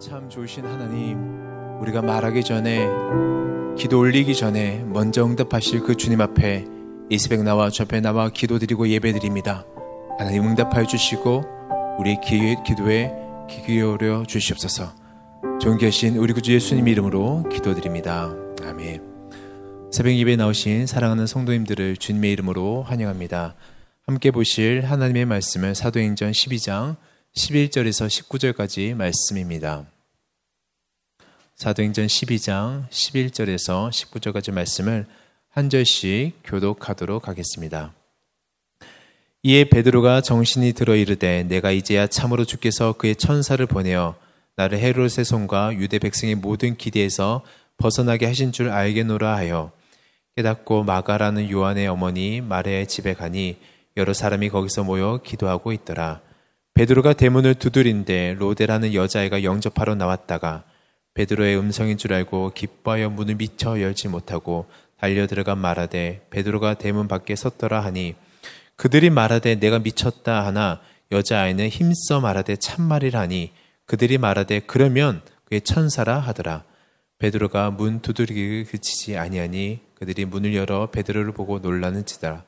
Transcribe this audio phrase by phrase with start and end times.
[0.00, 1.18] 참 좋으신 하나님,
[1.78, 2.88] 우리가 말하기 전에,
[3.76, 6.64] 기도 올리기 전에 먼저 응답하실 그 주님 앞에
[7.10, 9.66] 이 새벽 나와 저앞에 나와 기도드리고 예배드립니다.
[10.18, 11.44] 하나님 응답하여 주시고
[11.98, 13.12] 우리 기, 기도에
[13.50, 14.94] 귀 기울여 주시옵소서.
[15.60, 18.34] 존귀하신 우리 구주 예수님 이름으로 기도드립니다.
[18.62, 19.02] 아멘.
[19.92, 23.54] 새벽 예배에 나오신 사랑하는 성도님들을 주님의 이름으로 환영합니다.
[24.06, 26.96] 함께 보실 하나님의 말씀은 사도행전 12장
[27.36, 29.86] 11절에서 19절까지 말씀입니다.
[31.54, 35.06] 사도행전 12장 11절에서 19절까지 말씀을
[35.48, 37.92] 한 절씩 교독하도록 하겠습니다.
[39.44, 44.16] 이에 베드로가 정신이 들어 이르되 내가 이제야 참으로 주께서 그의 천사를 보내어
[44.56, 47.44] 나를 헤롯의 손과 유대 백성의 모든 기대에서
[47.76, 49.70] 벗어나게 하신 줄 알겠노라 하여
[50.34, 53.56] 깨닫고 마가라는 요한의 어머니 마리아의 집에 가니
[53.96, 56.20] 여러 사람이 거기서 모여 기도하고 있더라.
[56.74, 60.64] 베드로가 대문을 두드린데 로데라는 여자애가 영접하러 나왔다가
[61.14, 64.66] 베드로의 음성인 줄 알고 기뻐하여 문을 미쳐 열지 못하고
[64.98, 68.14] 달려 들어가 말하되 베드로가 대문 밖에 섰더라 하니
[68.76, 70.80] 그들이 말하되 내가 미쳤다 하나
[71.12, 73.52] 여자아이는 힘써 말하되 참말이라니
[73.84, 76.64] 그들이 말하되 그러면 그의 천사라 하더라.
[77.18, 82.44] 베드로가 문 두드리기를 그치지 아니하니 그들이 문을 열어 베드로를 보고 놀라는지더라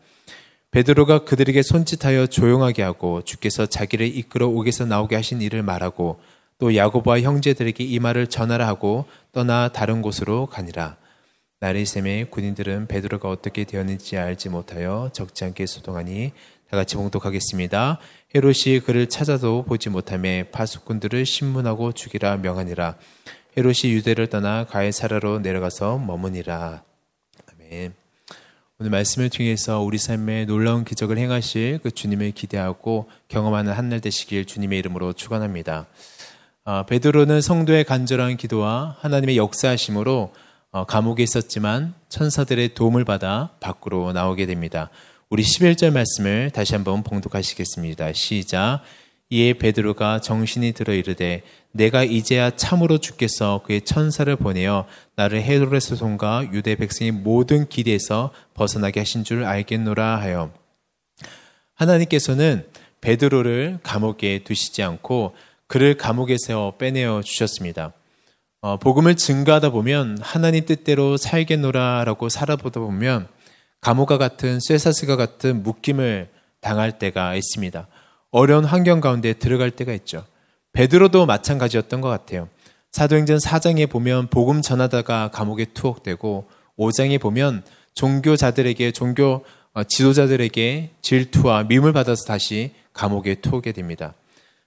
[0.73, 6.19] 베드로가 그들에게 손짓하여 조용하게 하고 주께서 자기를 이끌어 옥에서 나오게 하신 일을 말하고
[6.59, 10.97] 또 야고보와 형제들에게 이 말을 전하라 하고 떠나 다른 곳으로 가니라.
[11.61, 16.33] 나리 셈의 군인들은 베드로가 어떻게 되었는지 알지 못하여 적지 않게 소동하니
[16.71, 17.99] 다 같이 봉독하겠습니다.
[18.35, 22.97] 헤롯이 그를 찾아도 보지 못함에 파수꾼들을 신문하고 죽이라 명하니라.
[23.59, 26.83] 헤롯이 유대를 떠나 가해사라로 내려가서 머무니라.
[27.53, 28.02] 아멘.
[28.83, 34.77] 오늘 말씀을 통해서 우리 삶에 놀라운 기적을 행하실 그 주님을 기대하고 경험하는 한날 되시길 주님의
[34.81, 35.87] 이름으로 축원합니다.
[36.65, 40.33] 어, 베드로는 성도의 간절한 기도와 하나님의 역사하심으로
[40.73, 44.91] 어, 감옥에 있었지만 천사들의 도움을 받아 밖으로 나오게 됩니다.
[45.31, 48.15] 우리 11절 말씀을 다시 한번 봉독하시겠습니다.
[48.15, 48.81] 시작.
[49.31, 56.51] 이에 베드로가 정신이 들어 이르되 내가 이제야 참으로 주께서 그의 천사를 보내어 나를 헤로레스 손과
[56.53, 60.53] 유대 백성의 모든 길에서 벗어나게 하신 줄 알겠노라 하여
[61.75, 62.67] 하나님께서는
[63.01, 65.35] 베드로를 감옥에 두시지 않고
[65.67, 67.93] 그를 감옥에서 빼내어 주셨습니다.
[68.61, 73.27] 어, 복음을 증가하다 보면 하나님 뜻대로 살겠노라라고 살아보다 보면
[73.81, 76.29] 감옥과 같은 쇠사슬과 같은 묶임을
[76.61, 77.89] 당할 때가 있습니다.
[78.31, 80.25] 어려운 환경 가운데 들어갈 때가 있죠.
[80.73, 82.49] 베드로도 마찬가지였던 것 같아요.
[82.93, 86.47] 사도행전 4장에 보면 복음 전하다가 감옥에 투옥되고
[86.79, 87.63] 5장에 보면
[87.95, 89.45] 종교자들에게 종교
[89.75, 94.15] 어, 지도자들에게 질투와 미움을 받아서 다시 감옥에 투옥게 됩니다.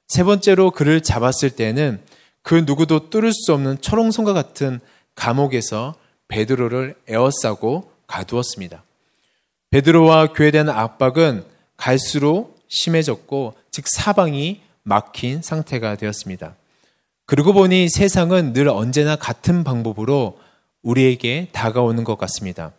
[0.08, 2.02] 세 번째로 그를 잡았을 때는
[2.42, 4.80] 그 누구도 뚫을 수 없는 초롱성과 같은
[5.16, 5.96] 감옥에서
[6.28, 8.84] 베드로를 에워싸고 가두었습니다.
[9.70, 11.44] 베드로와 교회에 대한 압박은
[11.78, 16.56] 갈수록 심해졌고 즉 사방이 막힌 상태가 되었습니다.
[17.26, 20.38] 그러고 보니 세상은 늘 언제나 같은 방법으로
[20.84, 22.72] 우리에게 다가오는 것 같습니다.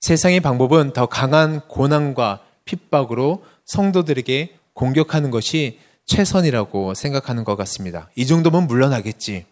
[0.00, 8.10] 세상의 방법은 더 강한 고난과 핍박으로 성도들에게 공격하는 것이 최선이라고 생각하는 것 같습니다.
[8.16, 9.46] 이 정도면 물러나겠지.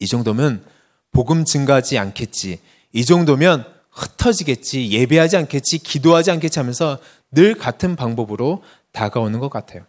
[0.00, 0.64] 이 정도면
[1.12, 2.60] 복음 증가하지 않겠지.
[2.92, 4.90] 이 정도면 흩어지겠지.
[4.90, 5.78] 예배하지 않겠지.
[5.78, 6.98] 기도하지 않겠지 하면서
[7.30, 8.62] 늘 같은 방법으로
[8.92, 9.84] 다가오는 것 같아요.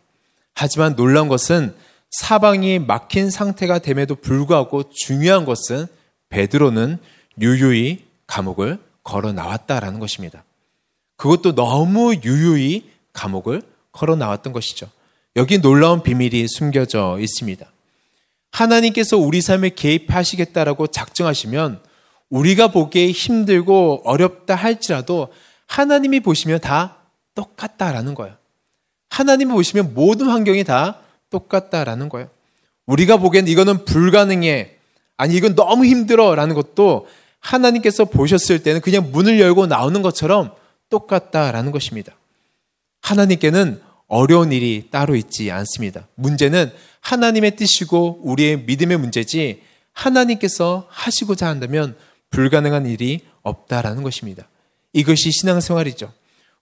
[0.62, 1.74] 하지만 놀라운 것은
[2.12, 5.88] 사방이 막힌 상태가 됨에도 불구하고 중요한 것은
[6.28, 6.98] 베드로는
[7.40, 10.44] 유유히 감옥을 걸어 나왔다라는 것입니다.
[11.16, 13.62] 그것도 너무 유유히 감옥을
[13.94, 14.90] 걸어 나왔던 것이죠.
[15.38, 17.66] 여기 놀라운 비밀이 숨겨져 있습니다.
[18.52, 21.80] 하나님께서 우리 삶에 개입하시겠다라고 작정하시면
[22.30, 25.30] 우리가 보기에 힘들고 어렵다 할지라도
[25.68, 26.98] 하나님이 보시면 다
[27.34, 28.39] 똑같다라는 거예요.
[29.10, 31.00] 하나님이 보시면 모든 환경이 다
[31.30, 32.30] 똑같다라는 거예요.
[32.86, 34.76] 우리가 보기엔 이거는 불가능해.
[35.18, 36.34] 아니, 이건 너무 힘들어.
[36.36, 37.08] 라는 것도
[37.40, 40.52] 하나님께서 보셨을 때는 그냥 문을 열고 나오는 것처럼
[40.90, 42.16] 똑같다라는 것입니다.
[43.02, 46.08] 하나님께는 어려운 일이 따로 있지 않습니다.
[46.16, 46.72] 문제는
[47.02, 49.62] 하나님의 뜻이고 우리의 믿음의 문제지
[49.94, 51.96] 하나님께서 하시고자 한다면
[52.32, 54.48] 불가능한 일이 없다라는 것입니다.
[54.94, 56.12] 이것이 신앙생활이죠.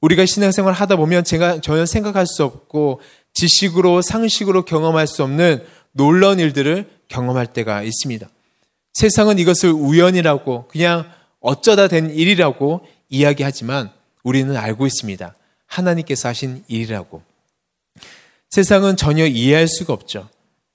[0.02, 3.02] 우리가 신앙생활 하다 보면 제가 전혀 생각할 수 없고
[3.34, 8.28] 지식으로 상식으로 경험할 수 없는 놀라운 일들을 경험할 때가 있습니다.
[8.94, 11.10] 세상은 이것을 우연이라고 그냥
[11.40, 13.92] 어쩌다 된 일이라고 이야기하지만
[14.24, 15.36] 우리는 알고 있습니다.
[15.68, 17.22] 하나님께서 하신 일이라고.
[18.50, 20.30] 세상은 전혀 이해할 수가 없죠.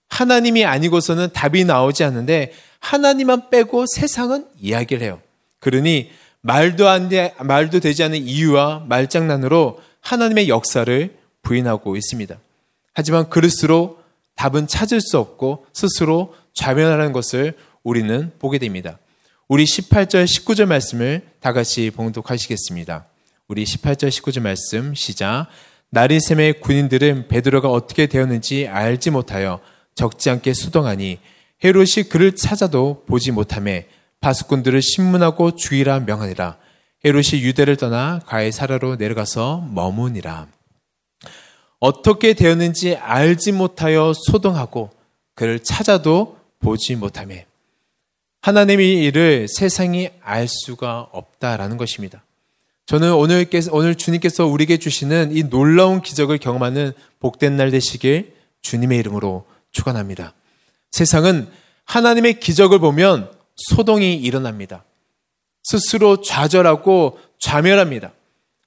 [0.08, 5.20] 하나님이 아니고서는 답이 나오지 않는데 하나님만 빼고 세상은 이야기를 해요.
[5.58, 6.10] 그러니
[6.42, 12.36] 말도 안 돼, 말도 되지 않은 이유와 말장난으로 하나님의 역사를 부인하고 있습니다.
[12.94, 14.02] 하지만 그럴수록
[14.34, 18.98] 답은 찾을 수 없고 스스로 좌면하는 것을 우리는 보게 됩니다.
[19.48, 23.06] 우리 18절, 19절 말씀을 다 같이 봉독하시겠습니다.
[23.48, 25.46] 우리 18절, 19절 말씀 시작.
[25.90, 29.60] 나리샘의 군인들은 베드로가 어떻게 되었는지 알지 못하여
[29.94, 31.18] 적지 않게 수동하니
[31.62, 33.86] 헤롯이 그를 찾아도 보지 못함에
[34.22, 36.56] 바수꾼들을 신문하고 주의라 명하니라.
[37.04, 40.46] 헤롯이 유대를 떠나 가해사라로 내려가서 머무니라.
[41.80, 44.90] 어떻게 되었는지 알지 못하여 소동하고
[45.34, 47.46] 그를 찾아도 보지 못함에
[48.40, 52.24] 하나님의 일을 세상이 알 수가 없다라는 것입니다.
[52.86, 60.34] 저는 오늘 주님께서 우리에게 주시는 이 놀라운 기적을 경험하는 복된 날 되시길 주님의 이름으로 축원합니다.
[60.92, 61.48] 세상은
[61.84, 64.84] 하나님의 기적을 보면 소동이 일어납니다.
[65.62, 68.12] 스스로 좌절하고 좌멸합니다.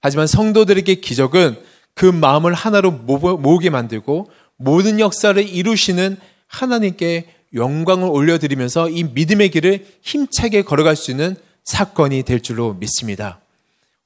[0.02, 1.58] 하지만 성도들에게 기적은
[1.94, 6.18] 그 마음을 하나로 모으게 만들고 모든 역사를 이루시는
[6.48, 13.40] 하나님께 영광을 올려드리면서 이 믿음의 길을 힘차게 걸어갈 수 있는 사건이 될 줄로 믿습니다.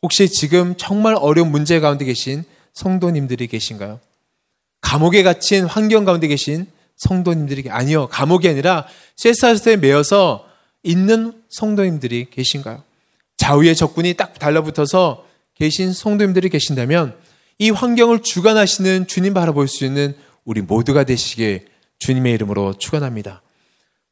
[0.01, 2.43] 혹시 지금 정말 어려운 문제 가운데 계신
[2.73, 3.99] 성도님들이 계신가요?
[4.81, 8.87] 감옥에 갇힌 환경 가운데 계신 성도님들이 아니요 감옥이 아니라
[9.17, 10.48] 쇠사슬에 매어서
[10.83, 12.83] 있는 성도님들이 계신가요?
[13.37, 17.15] 좌우의 적군이 딱 달라붙어서 계신 성도님들이 계신다면
[17.57, 20.15] 이 환경을 주관하시는 주님 바라볼 수 있는
[20.45, 21.67] 우리 모두가 되시길
[21.99, 23.41] 주님의 이름으로 축원합니다.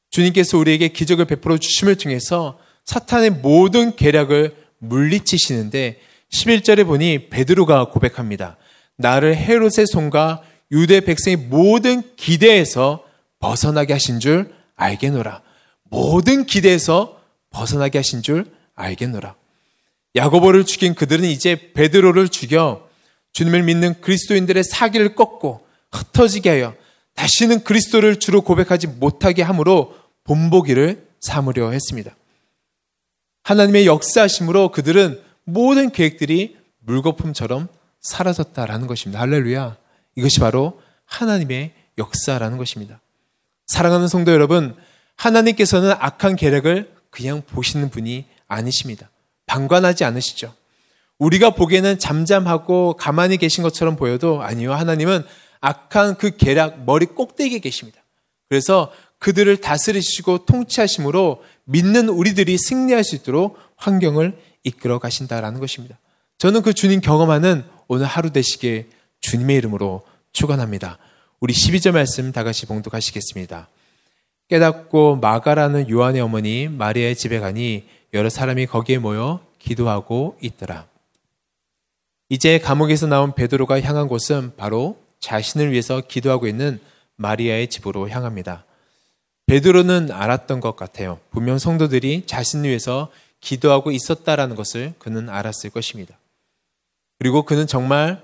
[0.10, 6.00] 주님께서 우리에게 기적을 베풀어 주심을 통해서 사탄의 모든 계략을 물리치시는데
[6.32, 8.58] 11절에 보니 베드로가 고백합니다.
[8.98, 13.04] 나를 헤롯의 손과 유대 백성의 모든 기대에서
[13.40, 15.42] 벗어나게 하신 줄 알겠노라.
[15.90, 17.20] 모든 기대에서
[17.50, 18.46] 벗어나게 하신 줄
[18.76, 19.36] 알겠노라.
[20.16, 22.88] 야고보를 죽인 그들은 이제 베드로를 죽여
[23.34, 26.76] 주님을 믿는 그리스도인들의 사기를 꺾고 흩어지게 하여
[27.16, 32.16] 다시는 그리스도를 주로 고백하지 못하게 함으로 본보기를 삼으려 했습니다.
[33.44, 37.70] 하나님의 역사심으로 그들은 모든 계획들이 물거품처럼
[38.02, 39.20] 사라졌다라는 것입니다.
[39.22, 39.78] 할렐루야.
[40.16, 43.00] 이것이 바로 하나님의 역사라는 것입니다.
[43.68, 44.76] 사랑하는 성도 여러분,
[45.18, 49.10] 하나님께서는 악한 계략을 그냥 보시는 분이 아니십니다.
[49.46, 50.54] 방관하지 않으시죠.
[51.20, 54.74] 우리가 보기에는 잠잠하고 가만히 계신 것처럼 보여도 아니요.
[54.74, 55.24] 하나님은
[55.62, 58.00] 악한 그 계략 머리 꼭대기에 계십니다.
[58.50, 65.98] 그래서 그들을 다스리시고 통치하심으로 믿는 우리들이 승리할 수 있도록 환경을 이끌어 가신다라는 것입니다.
[66.38, 68.90] 저는 그 주님 경험하는 오늘 하루 되시길
[69.22, 70.04] 주님의 이름으로
[70.34, 71.00] 축원합니다.
[71.40, 73.68] 우리 12절 말씀 다 같이 봉독하시겠습니다.
[74.50, 80.88] 깨닫고 마가라는 요한의 어머니 마리아의 집에 가니 여러 사람이 거기에 모여 기도하고 있더라.
[82.30, 86.80] 이제 감옥에서 나온 베드로가 향한 곳은 바로 자신을 위해서 기도하고 있는
[87.16, 88.66] 마리아의 집으로 향합니다.
[89.48, 91.20] 베드로는 알았던 것 같아요.
[91.32, 93.10] 분명 성도들이 자신을 위해서
[93.40, 96.18] 기도하고 있었다라는 것을 그는 알았을 것입니다.
[97.20, 98.22] 그리고 그는 정말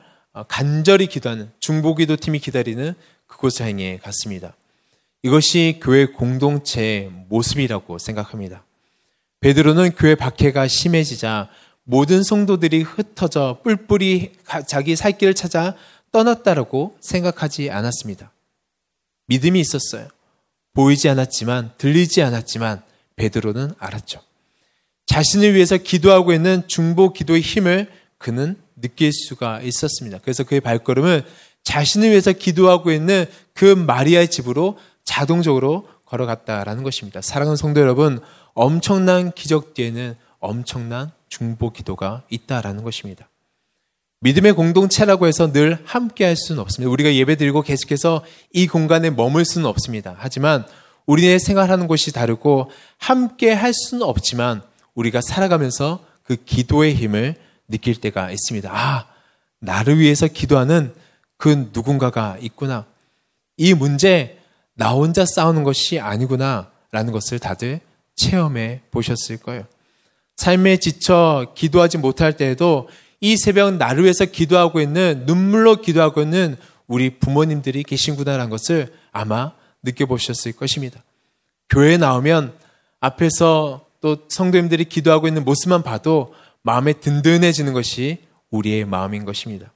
[0.47, 2.93] 간절히 기도하는 중보기도 팀이 기다리는
[3.27, 4.53] 그곳을 향해 갔습니다.
[5.23, 8.65] 이것이 교회 공동체의 모습이라고 생각합니다.
[9.39, 11.49] 베드로는 교회 박해가 심해지자
[11.85, 14.33] 모든 성도들이 흩어져 뿔뿔이
[14.67, 15.75] 자기 살 길을 찾아
[16.11, 18.31] 떠났다라고 생각하지 않았습니다.
[19.27, 20.09] 믿음이 있었어요.
[20.73, 22.83] 보이지 않았지만 들리지 않았지만
[23.15, 24.21] 베드로는 알았죠.
[25.05, 30.19] 자신을 위해서 기도하고 있는 중보 기도의 힘을 그는 느낄 수가 있었습니다.
[30.19, 31.23] 그래서 그의 발걸음을
[31.63, 37.21] 자신을 위해서 기도하고 있는 그 마리아의 집으로 자동적으로 걸어갔다라는 것입니다.
[37.21, 38.19] 사랑하는 성도 여러분,
[38.53, 43.29] 엄청난 기적 뒤에는 엄청난 중보 기도가 있다라는 것입니다.
[44.19, 46.89] 믿음의 공동체라고 해서 늘 함께 할 수는 없습니다.
[46.91, 50.15] 우리가 예배 드리고 계속해서 이 공간에 머물 수는 없습니다.
[50.17, 50.65] 하지만
[51.05, 54.61] 우리의 생활하는 곳이 다르고 함께 할 수는 없지만
[54.95, 57.35] 우리가 살아가면서 그 기도의 힘을
[57.67, 58.71] 느낄 때가 있습니다.
[58.71, 59.07] 아,
[59.59, 60.93] 나를 위해서 기도하는
[61.37, 62.85] 그 누군가가 있구나.
[63.57, 64.39] 이 문제
[64.75, 66.71] 나 혼자 싸우는 것이 아니구나.
[66.93, 67.81] 라는 것을 다들
[68.15, 69.65] 체험해 보셨을 거예요.
[70.37, 72.87] 삶에 지쳐 기도하지 못할 때에도
[73.19, 76.55] 이 새벽 나를 위해서 기도하고 있는 눈물로 기도하고 있는
[76.87, 81.03] 우리 부모님들이 계신구나라는 것을 아마 느껴보셨을 것입니다.
[81.69, 82.53] 교회에 나오면
[82.99, 88.19] 앞에서 또 성도님들이 기도하고 있는 모습만 봐도 마음에 든든해지는 것이
[88.51, 89.73] 우리의 마음인 것입니다.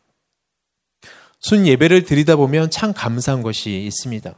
[1.40, 4.36] 순 예배를 드리다 보면 참 감사한 것이 있습니다.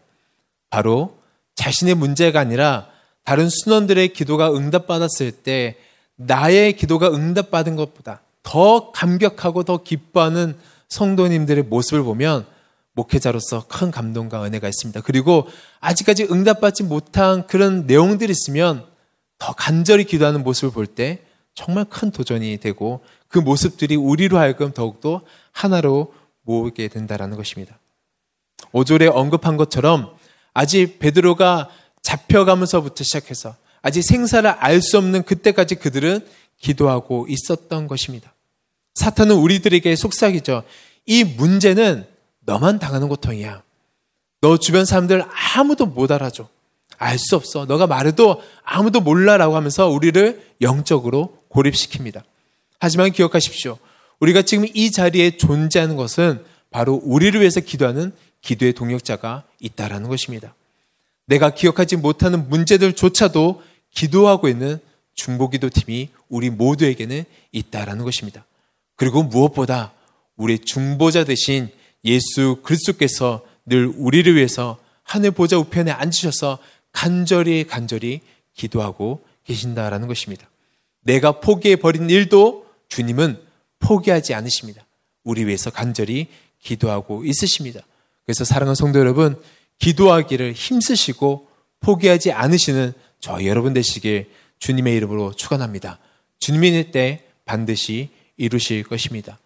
[0.69, 1.17] 바로
[1.55, 2.87] 자신의 문제가 아니라
[3.23, 5.77] 다른 순원들의 기도가 응답받았을 때
[6.15, 10.57] 나의 기도가 응답받은 것보다 더 감격하고 더 기뻐하는
[10.89, 12.45] 성도님들의 모습을 보면
[12.93, 15.01] 목회자로서 큰 감동과 은혜가 있습니다.
[15.01, 15.47] 그리고
[15.79, 18.85] 아직까지 응답받지 못한 그런 내용들이 있으면
[19.37, 21.21] 더 간절히 기도하는 모습을 볼 때
[21.53, 25.21] 정말 큰 도전이 되고 그 모습들이 우리로 하여금 더욱더
[25.51, 27.77] 하나로 모으게 된다라는 것입니다.
[28.71, 30.15] 5절에 언급한 것처럼
[30.53, 31.69] 아직 베드로가
[32.01, 36.25] 잡혀가면서부터 시작해서 아직 생사를 알 수 없는 그때까지 그들은
[36.59, 38.33] 기도하고 있었던 것입니다.
[38.95, 40.63] 사탄은 우리들에게 속삭이죠.
[41.05, 42.05] 이 문제는
[42.41, 43.63] 너만 당하는 고통이야.
[44.41, 45.25] 너 주변 사람들
[45.55, 46.47] 아무도 못 알아줘.
[46.97, 47.65] 알 수 없어.
[47.65, 52.23] 너가 말해도 아무도 몰라라고 하면서 우리를 영적으로 고립시킵니다.
[52.79, 53.77] 하지만 기억하십시오.
[54.19, 60.55] 우리가 지금 이 자리에 존재하는 것은 바로 우리를 위해서 기도하는 기도의 동력자가 있다라는 것입니다.
[61.25, 64.79] 내가 기억하지 못하는 문제들조차도 기도하고 있는
[65.13, 68.45] 중보기도 팀이 우리 모두에게는 있다라는 것입니다.
[68.95, 69.93] 그리고 무엇보다
[70.35, 71.69] 우리 중보자 대신
[72.05, 76.59] 예수 그리스도께서 늘 우리를 위해서 하늘 보좌 우편에 앉으셔서
[76.91, 78.21] 간절히 간절히
[78.53, 80.49] 기도하고 계신다라는 것입니다.
[81.01, 83.41] 내가 포기해 버린 일도 주님은
[83.79, 84.85] 포기하지 않으십니다.
[85.23, 86.27] 우리 위해서 간절히
[86.61, 87.81] 기도하고 있으십니다.
[88.29, 89.41] 그래서 사랑하는 성도 여러분,
[89.79, 91.47] 기도하기를 힘쓰시고
[91.79, 95.97] 포기하지 않으시는 저 여러분 되시길 주님의 이름으로 축원합니다.
[96.37, 99.39] 주님의 때 반드시 이루실 것입니다.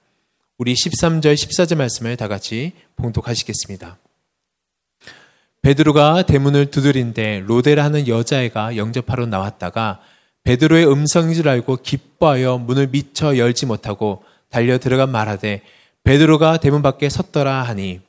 [0.57, 3.99] 우리 13절 14절 말씀을 다 같이 봉독하시겠습니다.
[5.61, 10.01] 베드로가 대문을 두드린데 로데라 하는 여자애가 영접하러 나왔다가
[10.43, 15.61] 베드로의 음성인 줄 알고 기뻐하여 문을 미처 열지 못하고 달려 들어가 말하되
[16.03, 18.01] 베드로가 대문 밖에 섰더라 하니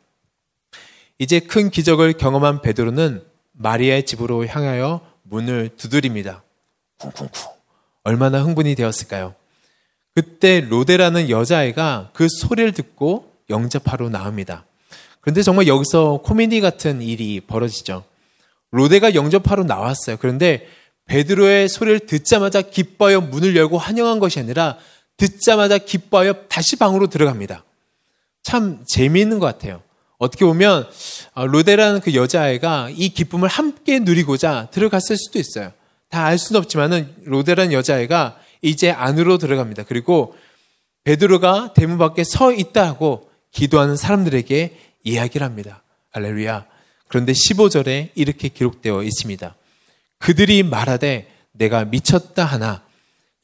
[1.18, 6.42] 이제 큰 기적을 경험한 베드로는 마리아의 집으로 향하여 문을 두드립니다.
[6.99, 7.28] 쿵쿵쿵.
[8.02, 9.35] 얼마나 흥분이 되었을까요?
[10.14, 14.64] 그때 로데라는 여자아이가 그 소리를 듣고 영접하러 나옵니다.
[15.21, 18.04] 그런데 정말 여기서 코미디 같은 일이 벌어지죠.
[18.71, 20.16] 로데가 영접하러 나왔어요.
[20.18, 20.68] 그런데
[21.06, 24.78] 베드로의 소리를 듣자마자 기뻐하여 문을 열고 환영한 것이 아니라
[25.16, 27.64] 듣자마자 기뻐하여 다시 방으로 들어갑니다.
[28.42, 29.83] 참 재미있는 것 같아요.
[30.24, 30.88] 어떻게 보면
[31.34, 35.72] 어, 로데라는 그 여자아이가 이 기쁨을 함께 누리고자 들어갔을 수도 있어요.
[36.08, 39.84] 다 알 수는 없지만은 로데라는 여자아이가 이제 안으로 들어갑니다.
[39.84, 40.34] 그리고
[41.04, 45.82] 베드로가 대문 밖에 서 있다고 기도하는 사람들에게 이야기를 합니다.
[46.12, 46.66] 할렐루야.
[47.08, 49.54] 그런데 15절에 이렇게 기록되어 있습니다.
[50.18, 52.82] 그들이 말하되 내가 미쳤다 하나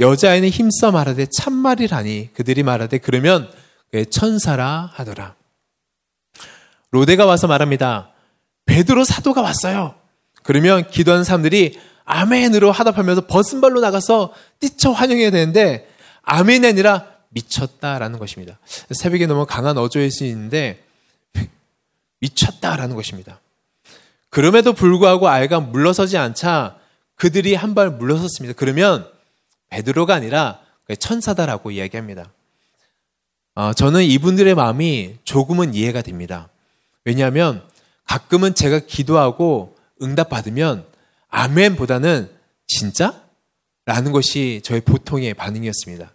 [0.01, 3.51] 여자아이는 힘써 말하되 참말이라니 그들이 말하되 그러면
[4.11, 5.35] 천사라 하더라.
[6.91, 8.11] 로데가 와서 말합니다.
[8.67, 9.95] 베드로 사도가 왔어요.
[10.43, 15.89] 그러면 기도하는 사람들이 아멘으로 하답하면서 벗은 발로 나가서 뛰쳐 환영해야 되는데
[16.23, 18.59] 아멘이 아니라 미쳤다라는 것입니다.
[18.91, 20.83] 새벽에 너무 강한 어조일 수 있는데
[22.21, 23.41] 미쳤다라는 것입니다.
[24.29, 26.77] 그럼에도 불구하고 아이가 물러서지 않자
[27.15, 28.55] 그들이 한 발 물러섰습니다.
[28.57, 29.07] 그러면
[29.69, 30.61] 베드로가 아니라
[30.99, 32.33] 천사다라고 이야기합니다.
[33.55, 36.49] 어, 저는 이분들의 마음이 조금은 이해가 됩니다.
[37.05, 37.63] 왜냐하면
[38.05, 40.87] 가끔은 제가 기도하고 응답받으면
[41.29, 42.31] 아멘보다는
[42.67, 43.23] 진짜?
[43.87, 46.13] 라는 것이 저의 보통의 반응이었습니다.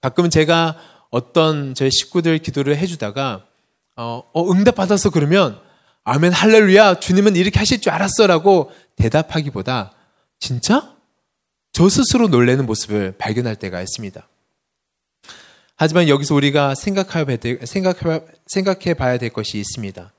[0.00, 0.76] 가끔은 제가
[1.10, 3.46] 어떤 저희 식구들 기도를 해주다가
[3.96, 5.60] 어, 어 응답받아서 그러면
[6.04, 9.92] 아멘 할렐루야 주님은 이렇게 하실 줄 알았어라고 대답하기보다
[10.38, 10.94] 진짜?
[11.72, 14.28] 저 스스로 놀래는 모습을 발견할 때가 있습니다.
[15.76, 17.24] 하지만 여기서 우리가 생각해
[18.94, 20.12] 봐야 될 것이 있습니다.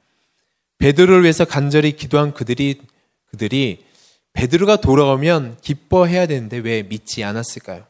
[0.79, 2.81] 베드로를 위해서 간절히 기도한 그들이
[3.31, 3.85] 그들이
[4.33, 7.85] 베드로가 돌아오면 기뻐해야 되는데 왜 믿지 않았을까요?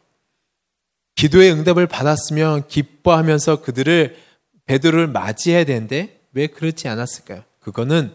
[1.16, 4.18] 기도의 응답을 받았으면 기뻐하면서 그들을
[4.66, 7.44] 베드로를 맞이해야 되는데 왜 그렇지 않았을까요?
[7.60, 8.14] 그거는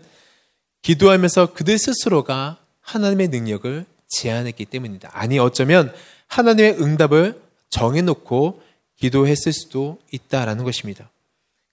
[0.82, 5.10] 기도하면서 그들 스스로가 하나님의 능력을 제한했기 때문입니다.
[5.12, 5.92] 아니 어쩌면
[6.28, 8.62] 하나님의 응답을 정해놓고
[8.96, 11.10] 기도했을 수도 있다라는 것입니다.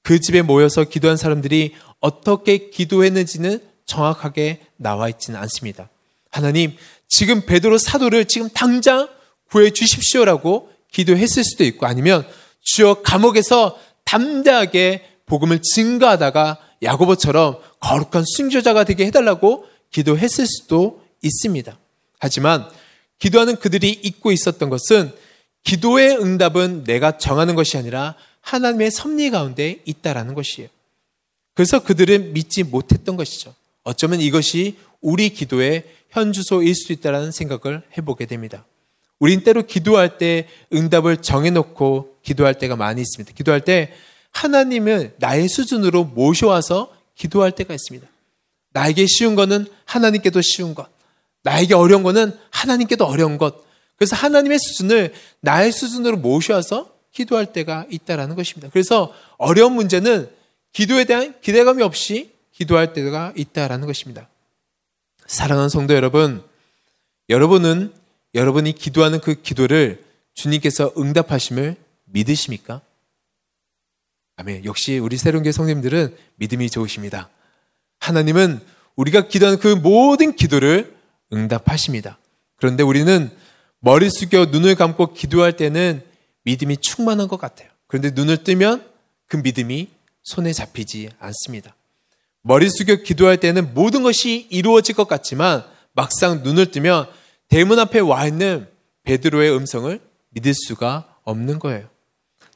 [0.04, 5.90] 그 집에 모여서 기도한 사람들이 어떻게 기도했는지는 정확하게 나와 있지는 않습니다.
[6.32, 6.76] 하나님,
[7.08, 9.10] 지금 베드로 사도를 지금 당장
[9.50, 12.26] 구해 주십시오라고 기도했을 수도 있고 아니면
[12.62, 21.78] 주여 감옥에서 담대하게 복음을 증거하다가 야고보처럼 거룩한 순교자가 되게 해달라고 기도했을 수도 있습니다.
[22.20, 22.70] 하지만
[23.18, 25.12] 기도하는 그들이 잊고 있었던 것은
[25.64, 28.16] 기도의 응답은 내가 정하는 것이 아니라
[28.50, 30.70] 하나님의 섭리 가운데 있다라는 것이에요.
[31.54, 33.54] 그래서 그들은 믿지 못했던 것이죠.
[33.84, 38.66] 어쩌면 이것이 우리 기도의 현주소일 수 있다는 생각을 해보게 됩니다.
[39.20, 43.34] 우린 때로 기도할 때 응답을 정해놓고 기도할 때가 많이 있습니다.
[43.34, 43.94] 기도할 때
[44.32, 48.08] 하나님을 나의 수준으로 모셔와서 기도할 때가 있습니다.
[48.72, 50.88] 나에게 쉬운 거는 하나님께도 쉬운 것.
[51.44, 53.64] 나에게 어려운 거는 하나님께도 어려운 것.
[53.98, 58.70] 그래서 하나님의 수준을 나의 수준으로 모셔와서 기도할 때가 있다라는 것입니다.
[58.72, 60.30] 그래서 어려운 문제는
[60.74, 64.28] 기도에 대한 기대감이 없이 기도할 때가 있다라는 것입니다.
[65.26, 66.44] 사랑하는 성도 여러분,
[67.30, 67.94] 여러분은
[68.34, 71.76] 여러분이 기도하는 그 기도를 주님께서 응답하심을
[72.06, 72.82] 믿으십니까?
[74.38, 74.66] 아멘.
[74.66, 77.30] 역시 우리 새로운교회 성님들은 믿음이 좋으십니다.
[78.00, 78.62] 하나님은
[78.96, 80.96] 우리가 기도하는 그 모든 기도를
[81.34, 82.18] 응답하십니다.
[82.56, 83.30] 그런데 우리는
[83.80, 86.02] 머리 숙여 눈을 감고 기도할 때는
[86.44, 87.70] 믿음이 충만한 것 같아요.
[87.88, 88.86] 그런데 눈을 뜨면
[89.28, 89.90] 그 믿음이
[90.24, 91.76] 손에 잡히지 않습니다.
[92.42, 97.08] 머리 숙여 기도할 때는 모든 것이 이루어질 것 같지만 막상 눈을 뜨면
[97.48, 98.68] 대문 앞에 와 있는
[99.04, 101.90] 베드로의 음성을 믿을 수가 없는 거예요.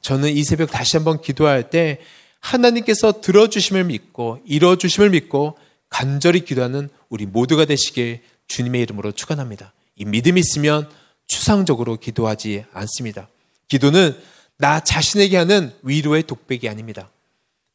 [0.01, 1.99] 저는 이 새벽 다시 한번 기도할 때
[2.39, 5.57] 하나님께서 들어주심을 믿고 이뤄주심을 믿고
[5.89, 9.73] 간절히 기도하는 우리 모두가 되시길 주님의 이름으로 축원합니다.
[9.95, 10.89] 이 믿음이 있으면
[11.27, 13.29] 추상적으로 기도하지 않습니다.
[13.67, 14.17] 기도는
[14.57, 17.09] 나 자신에게 하는 위로의 독백이 아닙니다.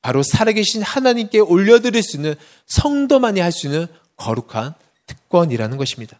[0.00, 2.34] 바로 살아계신 하나님께 올려드릴 수 있는
[2.66, 4.74] 성도만이 할 수 있는 거룩한
[5.06, 6.18] 특권이라는 것입니다.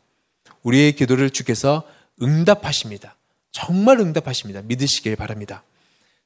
[0.62, 1.84] 우리의 기도를 주께서
[2.20, 3.16] 응답하십니다.
[3.52, 4.62] 정말 응답하십니다.
[4.62, 5.62] 믿으시길 바랍니다.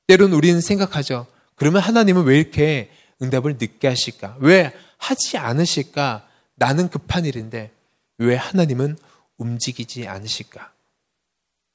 [0.06, 1.26] 때론 우리는 생각하죠.
[1.54, 2.90] 그러면 하나님은 왜 이렇게
[3.22, 4.37] 응답을 늦게 하실까?
[4.40, 6.26] 왜 하지 않으실까?
[6.56, 7.70] 나는 급한 일인데
[8.18, 8.96] 왜 하나님은
[9.38, 10.72] 움직이지 않으실까?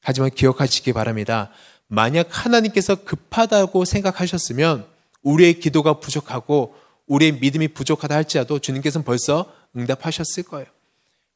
[0.07, 1.49] 하지만 기억하시기 바랍니다.
[1.87, 4.85] 만약 하나님께서 급하다고 생각하셨으면
[5.21, 6.75] 우리의 기도가 부족하고
[7.07, 10.65] 우리의 믿음이 부족하다 할지라도 주님께서는 벌써 응답하셨을 거예요.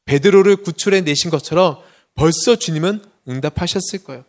[0.06, 1.80] 베드로를 구출해 내신 것처럼
[2.14, 4.24] 벌써 주님은 응답하셨을 거예요.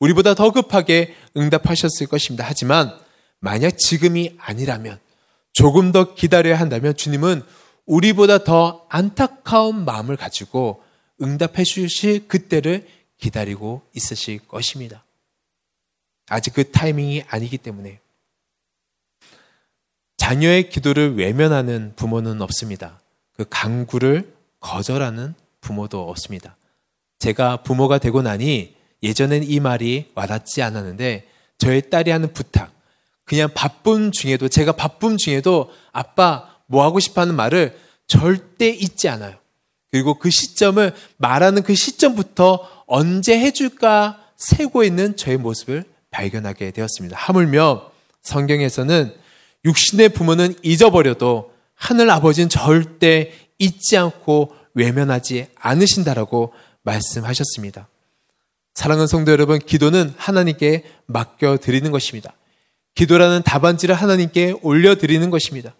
[0.00, 2.46] 우리보다 더 급하게 응답하셨을 것입니다.
[2.48, 2.96] 하지만
[3.40, 4.98] 만약 지금이 아니라면
[5.52, 7.42] 조금 더 기다려야 한다면 주님은
[7.84, 10.82] 우리보다 더 안타까운 마음을 가지고
[11.20, 15.04] 응답해 주실 그때를 기다리고 있으실 것입니다.
[16.28, 18.00] 아직 그 타이밍이 아니기 때문에
[20.16, 23.00] 자녀의 기도를 외면하는 부모는 없습니다.
[23.36, 26.56] 그 강구를 거절하는 부모도 없습니다.
[27.18, 32.72] 제가 부모가 되고 나니 예전엔 이 말이 와닿지 않았는데 저의 딸이 하는 부탁,
[33.24, 39.36] 그냥 바쁨 중에도 제가 바쁨 중에도 아빠 뭐 하고 싶어 하는 말을 절대 잊지 않아요.
[39.90, 47.16] 그리고 그 시점을 말하는 그 시점부터 언제 해줄까 세고 있는 저의 모습을 발견하게 되었습니다.
[47.16, 47.90] 하물며
[48.22, 49.12] 성경에서는
[49.64, 57.88] 육신의 부모는 잊어버려도 하늘 아버지는 절대 잊지 않고 외면하지 않으신다라고 말씀하셨습니다.
[58.74, 62.34] 사랑하는 성도 여러분, 기도는 하나님께 맡겨드리는 것입니다.
[62.94, 65.74] 기도라는 답안지를 하나님께 올려드리는 것입니다.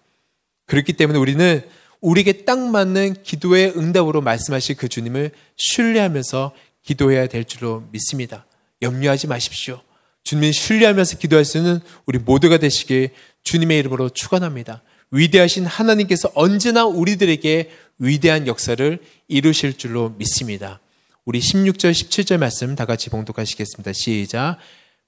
[0.66, 1.62] 그렇기 때문에 우리는
[2.00, 6.52] 우리에게 딱 맞는 기도의 응답으로 말씀하실 그 주님을 신뢰하면서
[6.86, 8.46] 기도해야 될 줄로 믿습니다.
[8.80, 9.82] 염려하지 마십시오.
[10.24, 13.10] 주님을 신뢰하면서 기도할 수 있는 우리 모두가 되시길
[13.42, 14.82] 주님의 이름으로 축원합니다.
[15.10, 20.80] 위대하신 하나님께서 언제나 우리들에게 위대한 역사를 이루실 줄로 믿습니다.
[21.24, 23.92] 우리 16절, 17절 말씀 다 같이 봉독하시겠습니다.
[23.92, 24.58] 시작.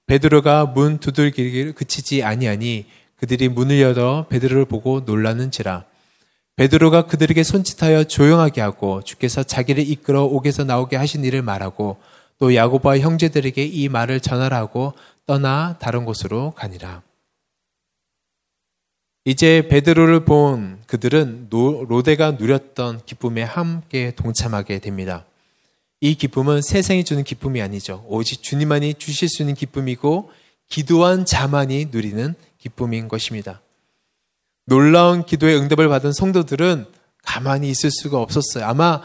[0.05, 2.85] 베드로가 문 두들기를 그치지 아니하니
[3.17, 5.85] 그들이 문을 열어 베드로를 보고 놀라는지라.
[6.59, 11.95] 베드로가 그들에게 손짓하여 조용하게 하고 주께서 자기를 이끌어 옥에서 나오게 하신 일을 말하고
[12.37, 14.91] 또 야고보와 형제들에게 이 말을 전하라고
[15.25, 17.01] 떠나 다른 곳으로 가니라.
[19.23, 25.23] 이제 베드로를 본 그들은 로데가 누렸던 기쁨에 함께 동참하게 됩니다.
[26.01, 28.03] 이 기쁨은 세상이 주는 기쁨이 아니죠.
[28.05, 30.29] 오직 주님만이 주실 수 있는 기쁨이고
[30.67, 33.61] 기도한 자만이 누리는 기쁨인 것입니다.
[34.69, 36.85] 놀라운 기도의 응답을 받은 성도들은
[37.23, 38.65] 가만히 있을 수가 없었어요.
[38.65, 39.01] 아마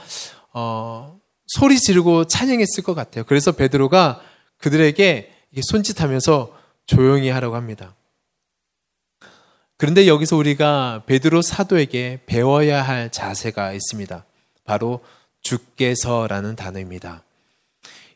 [0.52, 3.24] 어, 소리 지르고 찬양했을 것 같아요.
[3.24, 4.20] 그래서 베드로가
[4.58, 7.94] 그들에게 손짓하면서 조용히 하라고 합니다.
[9.76, 14.24] 그런데 여기서 우리가 베드로 사도에게 배워야 할 자세가 있습니다.
[14.64, 15.00] 바로
[15.42, 17.24] 주께서라는 단어입니다.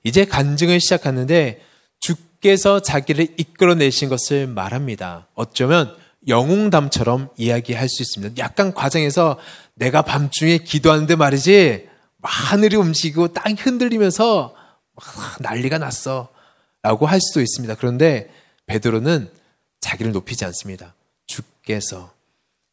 [0.04, 1.60] 이제 간증을 시작하는데
[2.00, 5.26] 주께서 자기를 이끌어내신 것을 말합니다.
[5.34, 5.94] 어쩌면
[6.26, 8.42] 영웅담처럼 이야기할 수 있습니다.
[8.42, 9.38] 약간 과정에서
[9.74, 11.88] 내가 밤중에 기도하는데 말이지
[12.22, 14.54] 하늘이 움직이고 땅이 흔들리면서
[15.40, 16.28] 난리가 났어
[16.82, 17.76] 라고 할 수도 있습니다.
[17.76, 18.30] 그런데
[18.66, 19.30] 베드로는
[19.80, 20.94] 자기를 높이지 않습니다.
[21.26, 22.12] 주께서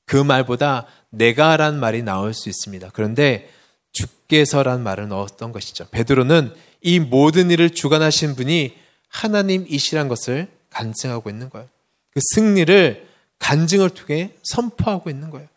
[0.06, 2.90] 그 말보다 내가란 말이 나올 수 있습니다.
[2.94, 3.50] 그런데
[3.92, 5.88] 주께서란 말을 넣었던 것이죠.
[5.90, 8.76] 베드로는 이 모든 일을 주관하신 분이
[9.10, 11.68] 하나님이시란 것을 간증하고 있는 거예요.
[12.12, 13.05] 그 승리를
[13.40, 15.48] 간증을 통해 선포하고 있는 거예요.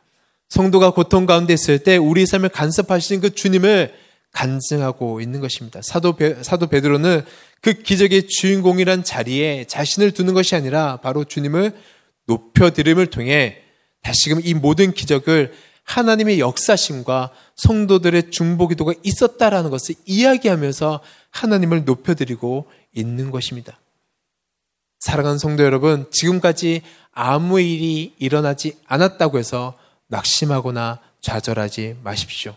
[0.49, 3.95] 성도가 고통 가운데 있을 때 우리 삶을 간섭하시는 그 주님을
[4.33, 5.81] 간증하고 있는 것입니다.
[5.83, 7.23] 사도, 베, 사도 베드로는
[7.61, 11.73] 그 기적의 주인공이란 자리에 자신을 두는 것이 아니라 바로 주님을
[12.27, 13.59] 높여드림을 통해
[14.03, 15.53] 다시금 이 모든 기적을
[15.85, 23.79] 하나님의 역사심과 성도들의 중보기도가 있었다라는 것을 이야기하면서 하나님을 높여드리고 있는 것입니다.
[24.99, 26.83] 사랑하는 성도 여러분, 지금까지
[27.13, 29.77] 아무 일이 일어나지 않았다고 해서
[30.09, 32.55] 낙심하거나 좌절하지 마십시오.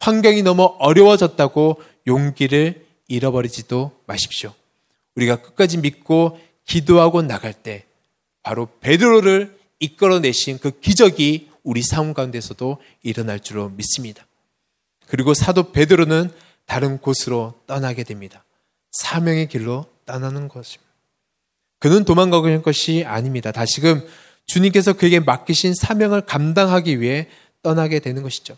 [0.00, 4.52] 환경이 너무 어려워졌다고 용기를 잃어버리지도 마십시오.
[5.16, 7.84] 우리가 끝까지 믿고 기도하고 나갈 때
[8.42, 14.26] 바로 베드로를 이끌어내신 그 기적이 우리 삶 가운데서도 일어날 줄로 믿습니다.
[15.06, 16.30] 그리고 사도 베드로는
[16.66, 18.44] 다른 곳으로 떠나게 됩니다.
[18.92, 20.93] 사명의 길로 떠나는 것입니다.
[21.78, 23.52] 그는 도망가는 것이 아닙니다.
[23.52, 24.06] 다시금
[24.46, 27.28] 주님께서 그에게 맡기신 사명을 감당하기 위해
[27.62, 28.56] 떠나게 되는 것이죠.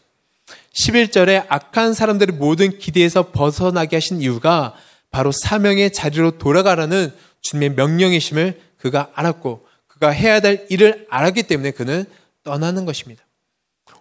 [0.75, 4.75] 11절에 악한 사람들의 모든 기대에서 벗어나게 하신 이유가
[5.11, 12.05] 바로 사명의 자리로 돌아가라는 주님의 명령이심을 그가 알았고 그가 해야 될 일을 알았기 때문에 그는
[12.45, 13.25] 떠나는 것입니다.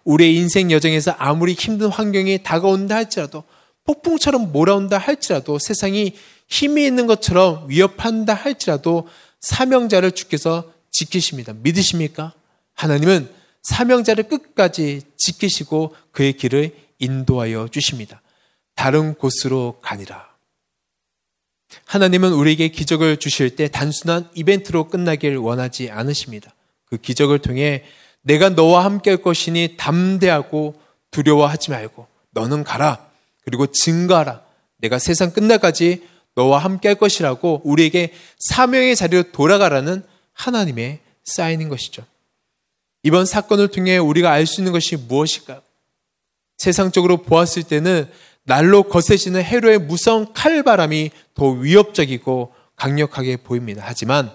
[0.04, 3.44] 우리의 인생 여정에서 아무리 힘든 환경이 다가온다 할지라도
[3.84, 6.14] 폭풍처럼 몰아온다 할지라도 세상이
[6.48, 9.08] 힘이 있는 것처럼 위협한다 할지라도
[9.40, 11.52] 사명자를 주께서 지키십니다.
[11.54, 12.32] 믿으십니까?
[12.74, 13.28] 하나님은
[13.62, 18.22] 사명자를 끝까지 지키시고 그의 길을 인도하여 주십니다.
[18.74, 20.36] 다른 곳으로 가니라.
[21.84, 26.54] 하나님은 우리에게 기적을 주실 때 단순한 이벤트로 끝나길 원하지 않으십니다.
[26.86, 27.84] 그 기적을 통해
[28.22, 30.80] 내가 너와 함께 할 것이니 담대하고
[31.10, 33.06] 두려워하지 말고 너는 가라.
[33.44, 34.42] 그리고 증거하라.
[34.78, 36.06] 내가 세상 끝날까지
[36.36, 42.04] 너와 함께 할 것이라고 우리에게 사명의 자리로 돌아가라는 하나님의 사인인 것이죠.
[43.02, 45.60] 이번 사건을 통해 우리가 알 수 있는 것이 무엇일까요?
[46.58, 48.08] 세상적으로 보았을 때는
[48.44, 53.82] 날로 거세지는 해로의 무서운 칼바람이 더 위협적이고 강력하게 보입니다.
[53.84, 54.30] 하지만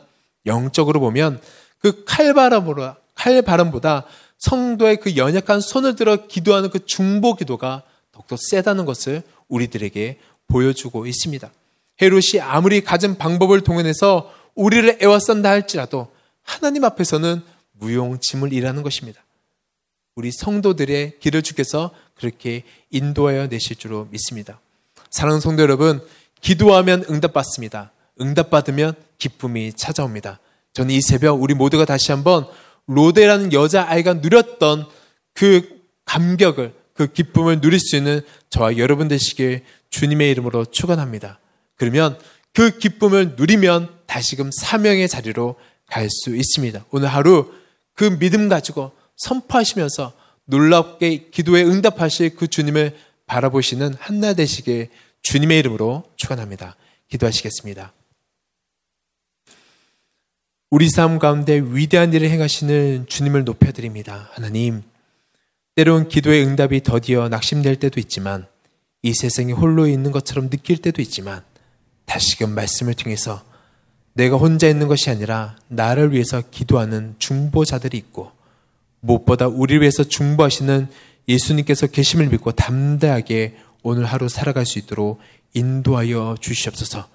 [0.46, 1.40] 영적으로 보면
[1.80, 4.06] 그 칼바람보다, 칼바람보다
[4.40, 11.52] 성도의 그 연약한 손을 들어 기도하는 그 중보 기도가 더욱더 세다는 것을 우리들에게 보여주고 있습니다.
[12.02, 16.12] 헤롯이 아무리 가진 방법을 동원해서 우리를 애워싼다 할지라도
[16.44, 17.42] 하나님 앞에서는
[17.74, 19.22] 무용지물 이라는 것입니다.
[20.16, 24.60] 우리 성도들의 길을 주께서 그렇게 인도하여 내실 줄로 믿습니다.
[25.10, 26.02] 사랑하는 성도 여러분,
[26.42, 27.92] 기도하면 응답받습니다.
[28.20, 30.40] 응답받으면 기쁨이 찾아옵니다.
[30.74, 32.46] 저는 이 새벽 우리 모두가 다시 한번
[32.88, 34.88] 로데라는 여자아이가 누렸던
[35.34, 41.40] 그 감격을, 그 기쁨을 누릴 수 있는 저와 여러분 되시길 주님의 이름으로 축원합니다.
[41.82, 42.16] 그러면
[42.54, 45.56] 그 기쁨을 누리면 다시금 사명의 자리로
[45.88, 46.86] 갈 수 있습니다.
[46.92, 47.52] 오늘 하루
[47.96, 50.14] 그 믿음 가지고 선포하시면서
[50.46, 54.90] 놀랍게 기도에 응답하실 그 주님을 바라보시는 한나 되시길
[55.24, 56.76] 주님의 이름으로 축원합니다.
[57.10, 57.94] 기도하시겠습니다.
[60.70, 64.30] 우리 삶 가운데 위대한 일을 행하시는 주님을 높여드립니다.
[64.34, 64.84] 하나님,
[65.74, 68.46] 때론 기도의 응답이 더디어 낙심될 때도 있지만
[69.02, 71.44] 이 세상에 홀로 있는 것처럼 느낄 때도 있지만
[72.06, 73.44] 다시금 말씀을 통해서
[74.14, 78.32] 내가 혼자 있는 것이 아니라 나를 위해서 기도하는 중보자들이 있고
[79.00, 80.88] 무엇보다 우리를 위해서 중보하시는
[81.28, 85.20] 예수님께서 계심을 믿고 담대하게 오늘 하루 살아갈 수 있도록
[85.54, 87.08] 인도하여 주시옵소서.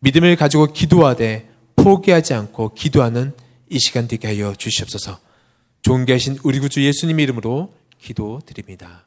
[0.00, 3.32] 믿음을 가지고 기도하되 포기하지 않고 기도하는
[3.68, 5.18] 이 시간 되게 하여 주시옵소서.
[5.82, 9.06] 존귀하신 우리 구주 예수님 이름으로 기도드립니다.